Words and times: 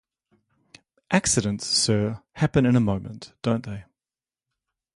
Accidents, 1.11 1.67
sir, 1.67 2.23
happen 2.31 2.65
in 2.65 2.75
a 2.75 2.79
moment, 2.79 3.33
don't 3.43 3.63
they? 3.67 3.83